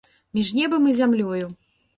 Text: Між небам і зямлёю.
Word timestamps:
Між 0.37 0.53
небам 0.61 0.89
і 0.93 0.95
зямлёю. 1.01 1.45